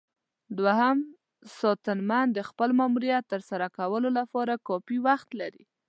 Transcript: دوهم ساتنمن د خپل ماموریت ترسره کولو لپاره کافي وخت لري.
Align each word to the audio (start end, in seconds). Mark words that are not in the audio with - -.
دوهم 0.59 0.97
ساتنمن 1.59 2.27
د 2.33 2.39
خپل 2.49 2.69
ماموریت 2.79 3.23
ترسره 3.33 3.67
کولو 3.77 4.09
لپاره 4.19 4.53
کافي 4.67 4.97
وخت 5.07 5.29
لري. 5.39 5.63